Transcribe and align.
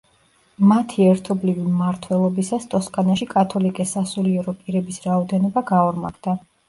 მათი 0.69 1.03
ერთობლივი 1.09 1.65
მმართველობისას 1.65 2.65
ტოსკანაში 2.71 3.27
კათოლიკე 3.37 3.87
სასულიერო 3.93 4.57
პირების 4.63 4.99
რაოდენობა 5.09 5.65
გაორმაგდა. 5.75 6.35